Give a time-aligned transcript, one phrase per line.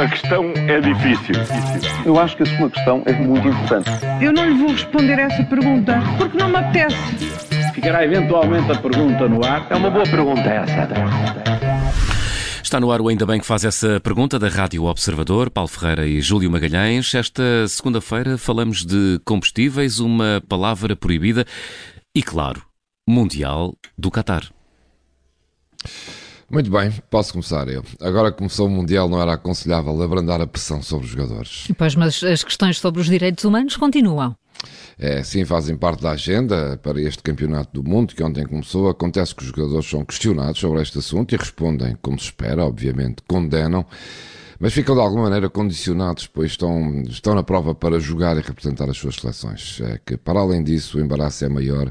[0.00, 1.34] A questão é difícil.
[2.06, 3.90] Eu acho que a sua questão é muito importante.
[4.22, 6.96] Eu não lhe vou responder essa pergunta porque não me apetece.
[7.74, 9.66] Ficará eventualmente a pergunta no ar.
[9.70, 10.88] É uma boa pergunta essa.
[12.62, 16.06] Está no ar o Ainda Bem que faz essa pergunta da Rádio Observador, Paulo Ferreira
[16.06, 17.12] e Júlio Magalhães.
[17.14, 21.44] Esta segunda-feira falamos de combustíveis, uma palavra proibida
[22.14, 22.62] e, claro,
[23.08, 24.44] mundial do Qatar.
[26.50, 27.84] Muito bem, posso começar eu.
[28.00, 31.68] Agora que começou o Mundial, não era aconselhável abrandar a pressão sobre os jogadores.
[31.78, 34.34] Pois, mas as questões sobre os direitos humanos continuam.
[34.98, 38.88] É, sim, fazem parte da agenda para este Campeonato do Mundo, que ontem começou.
[38.88, 43.22] Acontece que os jogadores são questionados sobre este assunto e respondem como se espera, obviamente,
[43.28, 43.86] condenam,
[44.60, 48.90] mas ficam de alguma maneira condicionados, pois estão, estão na prova para jogar e representar
[48.90, 49.80] as suas seleções.
[49.82, 51.90] É que, para além disso, o embaraço é maior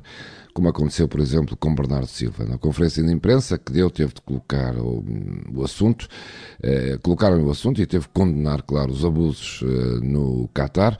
[0.53, 2.43] como aconteceu, por exemplo, com Bernardo Silva.
[2.43, 5.03] Na conferência de imprensa que deu, teve de colocar o,
[5.53, 6.07] o assunto,
[6.61, 10.97] eh, colocaram o assunto e teve de condenar, claro, os abusos eh, no Qatar.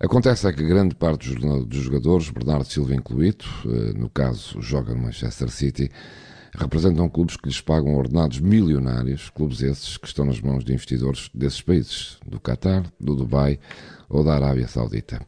[0.00, 4.94] Acontece é que grande parte dos, dos jogadores, Bernardo Silva incluído, eh, no caso joga
[4.94, 5.90] no Manchester City,
[6.56, 11.30] representam clubes que lhes pagam ordenados milionários, clubes esses que estão nas mãos de investidores
[11.34, 13.58] desses países, do Qatar, do Dubai
[14.08, 15.20] ou da Arábia Saudita.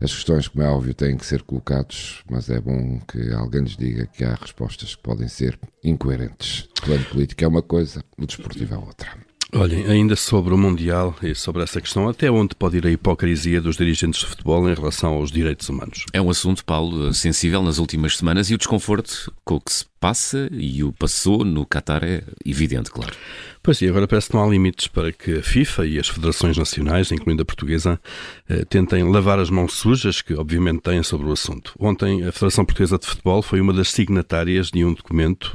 [0.00, 3.76] As questões, como é óbvio, têm que ser colocadas, mas é bom que alguém lhes
[3.76, 6.68] diga que há respostas que podem ser incoerentes.
[6.78, 9.28] O plano político é uma coisa, o desportivo é outra.
[9.54, 13.62] Olhem, ainda sobre o Mundial e sobre essa questão, até onde pode ir a hipocrisia
[13.62, 16.04] dos dirigentes de futebol em relação aos direitos humanos?
[16.12, 19.86] É um assunto, Paulo, sensível nas últimas semanas e o desconforto com o que se
[20.00, 23.14] passa e o passou no Qatar é evidente, claro.
[23.62, 26.56] Pois e agora parece que não há limites para que a FIFA e as federações
[26.56, 28.00] nacionais, incluindo a portuguesa,
[28.48, 31.74] eh, tentem lavar as mãos sujas que obviamente têm sobre o assunto.
[31.78, 35.52] Ontem a Federação Portuguesa de Futebol foi uma das signatárias de um documento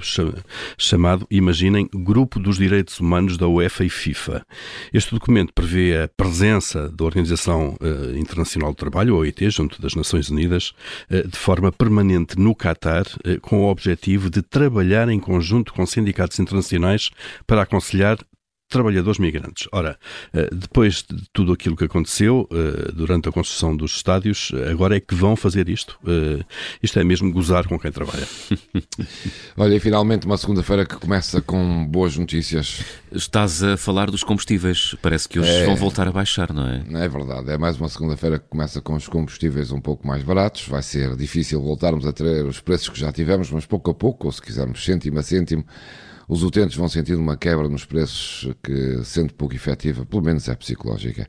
[0.77, 4.45] chamado, imaginem, Grupo dos Direitos Humanos da UEFA e FIFA.
[4.93, 9.95] Este documento prevê a presença da Organização eh, Internacional do Trabalho, a OIT, junto das
[9.95, 10.73] Nações Unidas,
[11.09, 13.05] eh, de forma permanente no Qatar,
[13.41, 17.11] com o objetivo de trabalhar em conjunto com sindicatos internacionais
[17.45, 18.17] para aconselhar
[18.73, 19.67] trabalhadores migrantes.
[19.71, 19.97] Ora,
[20.33, 24.99] eh, depois de tudo aquilo que aconteceu eh, durante a construção dos estádios, agora é
[24.99, 25.97] que vão fazer isto?
[26.05, 26.43] Eh,
[26.81, 28.27] isto é mesmo gozar com quem trabalha.
[29.55, 32.83] Olha, e finalmente uma segunda-feira que começa com boas notícias.
[33.11, 34.95] Estás a falar dos combustíveis.
[35.01, 36.83] Parece que hoje é, vão voltar a baixar, não é?
[37.05, 37.51] É verdade.
[37.51, 40.67] É mais uma segunda-feira que começa com os combustíveis um pouco mais baratos.
[40.67, 44.25] Vai ser difícil voltarmos a ter os preços que já tivemos, mas pouco a pouco,
[44.25, 45.63] ou se quisermos cêntimo a cêntimo,
[46.27, 50.55] os utentes vão sentindo uma quebra nos preços que, sendo pouco efetiva, pelo menos é
[50.55, 51.27] psicológica.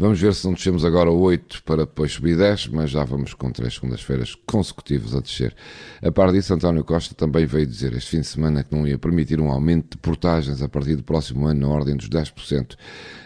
[0.00, 3.52] Vamos ver se não descemos agora 8 para depois subir 10, mas já vamos com
[3.52, 5.54] três segundas-feiras consecutivas a descer.
[6.02, 8.98] A par disso, António Costa também veio dizer este fim de semana que não ia
[8.98, 12.76] permitir um aumento de portagens a partir do próximo ano na ordem dos 10%.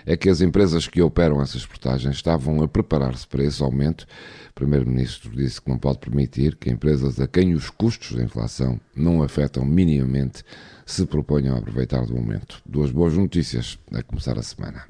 [0.04, 4.04] É que as empresas que operam essas portagens estavam a preparar-se para esse aumento.
[4.50, 8.80] O Primeiro-Ministro disse que não pode permitir que empresas a quem os custos da inflação
[8.96, 10.42] não afetam minimamente
[10.86, 12.60] se proponham a aproveitar do momento.
[12.64, 14.84] Duas boas notícias a começar a semana.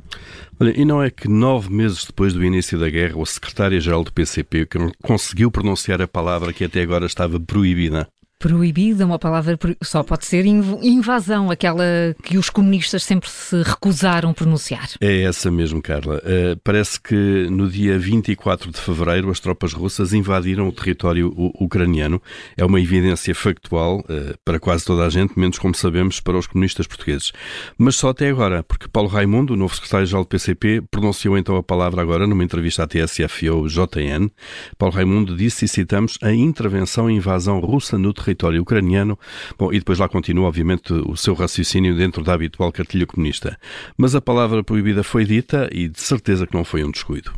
[0.58, 4.12] Olha, e não é que nove meses depois do início da guerra, o secretário-geral do
[4.12, 4.68] PCP
[5.02, 8.08] conseguiu pronunciar a palavra que até agora estava proibida?
[8.44, 11.82] Proibida, uma palavra só pode ser invasão, aquela
[12.22, 14.86] que os comunistas sempre se recusaram a pronunciar.
[15.00, 16.16] É essa mesmo, Carla.
[16.16, 22.20] Uh, parece que no dia 24 de fevereiro as tropas russas invadiram o território ucraniano.
[22.54, 26.46] É uma evidência factual uh, para quase toda a gente, menos como sabemos para os
[26.46, 27.32] comunistas portugueses.
[27.78, 31.62] Mas só até agora, porque Paulo Raimundo, o novo secretário-geral do PCP, pronunciou então a
[31.62, 34.28] palavra agora numa entrevista à TSFO JN.
[34.76, 39.18] Paulo Raimundo disse, e citamos, a intervenção e invasão russa no território território ucraniano.
[39.58, 43.58] Bom, e depois lá continua, obviamente, o seu raciocínio dentro da habitual cartilha comunista.
[43.96, 47.32] Mas a palavra proibida foi dita e de certeza que não foi um descuido.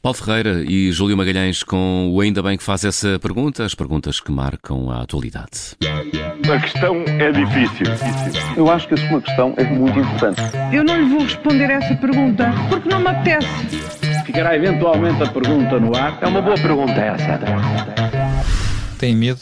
[0.00, 4.20] Paulo Ferreira e Júlio Magalhães com o Ainda Bem que faz essa pergunta, as perguntas
[4.20, 5.76] que marcam a atualidade.
[6.48, 7.86] A questão é difícil.
[8.56, 10.40] Eu acho que a sua questão é muito importante.
[10.72, 13.48] Eu não lhe vou responder essa pergunta porque não me apetece.
[14.24, 16.18] Ficará eventualmente a pergunta no ar.
[16.20, 17.40] É uma boa pergunta essa.
[18.98, 19.40] Tem medo